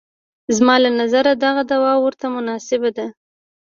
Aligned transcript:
زما 0.57 0.75
له 0.83 0.89
نظره 0.99 1.31
دغه 1.45 1.61
دوا 1.71 1.93
ورته 1.99 2.25
مناسبه 2.35 2.89
ده. 2.97 3.05